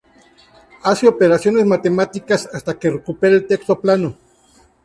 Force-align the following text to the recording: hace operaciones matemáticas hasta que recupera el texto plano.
hace 0.81 1.07
operaciones 1.07 1.63
matemáticas 1.67 2.49
hasta 2.51 2.73
que 2.79 2.89
recupera 2.89 3.35
el 3.35 3.45
texto 3.45 3.79
plano. 3.79 4.17